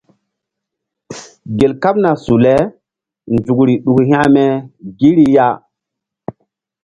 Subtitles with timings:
[1.57, 2.53] Gel kaɓna su le
[3.33, 4.43] nzukri ɗuk hȩkme
[4.97, 5.47] gi ri ya.